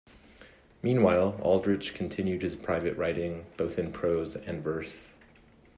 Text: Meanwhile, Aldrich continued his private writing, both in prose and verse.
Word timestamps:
Meanwhile, 0.81 1.37
Aldrich 1.43 1.93
continued 1.93 2.41
his 2.41 2.55
private 2.55 2.97
writing, 2.97 3.45
both 3.55 3.77
in 3.77 3.91
prose 3.91 4.35
and 4.35 4.63
verse. 4.63 5.09